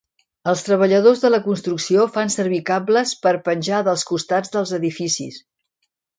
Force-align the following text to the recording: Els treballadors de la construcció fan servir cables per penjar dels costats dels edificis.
Els 0.51 0.61
treballadors 0.69 1.19
de 1.25 1.29
la 1.33 1.39
construcció 1.47 2.07
fan 2.15 2.33
servir 2.37 2.63
cables 2.71 3.13
per 3.27 3.35
penjar 3.51 3.83
dels 3.91 4.09
costats 4.15 4.57
dels 4.57 4.75
edificis. 4.81 5.41